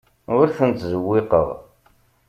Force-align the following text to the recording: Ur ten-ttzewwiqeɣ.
Ur 0.37 0.47
ten-ttzewwiqeɣ. 0.57 1.47